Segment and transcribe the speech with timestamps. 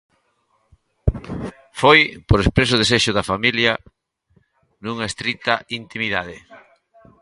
[1.81, 3.71] Foi, por expreso desexo da familia,
[4.83, 6.37] nunha estrita intimidade.